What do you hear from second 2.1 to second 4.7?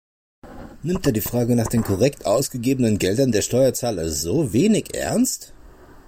ausgegebenen Geldern der Steuerzahler so